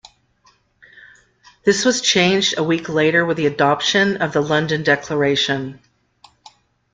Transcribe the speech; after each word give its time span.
This 1.63 1.85
was 1.85 2.01
changed 2.01 2.57
a 2.57 2.63
week 2.63 2.89
later 2.89 3.23
with 3.23 3.37
the 3.37 3.45
adoption 3.45 4.17
of 4.17 4.33
the 4.33 4.41
London 4.41 4.81
Declaration. 4.81 5.79